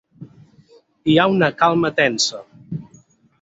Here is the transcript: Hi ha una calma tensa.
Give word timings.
Hi 1.11 1.17
ha 1.17 1.27
una 1.33 1.49
calma 1.59 1.93
tensa. 2.01 2.41